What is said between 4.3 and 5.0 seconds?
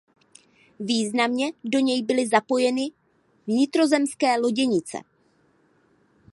loděnice.